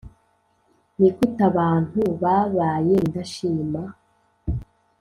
[0.97, 3.81] ni gute abantu babaye indashima?